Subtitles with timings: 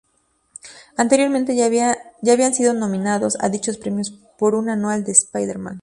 [0.97, 5.79] Anteriormente ya habían sido nominados a dichos premios por un anual del Spider-Man.